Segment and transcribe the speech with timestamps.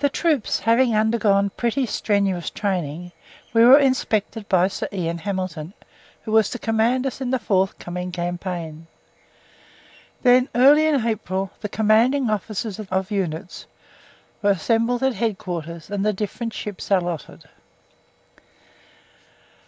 [0.00, 3.12] The troops having undergone pretty strenuous training,
[3.52, 5.72] we were inspected by Sir Ian Hamilton,
[6.22, 8.88] who was to command us in the forthcoming campaign.
[10.22, 13.68] Then, early in April, the commanding officers of units
[14.42, 17.48] were assembled at Headquarters and the different ships allotted.